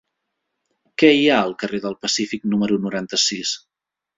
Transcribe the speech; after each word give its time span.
Què 1.01 1.11
hi 1.17 1.27
ha 1.27 1.35
al 1.41 1.53
carrer 1.65 1.81
del 1.85 1.99
Pacífic 2.07 2.49
número 2.55 2.81
noranta-sis? 2.87 3.57